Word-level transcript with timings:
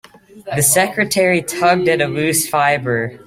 The 0.55 0.63
secretary 0.63 1.43
tugged 1.43 1.87
at 1.87 2.01
a 2.01 2.07
loose 2.07 2.47
fibre. 2.49 3.19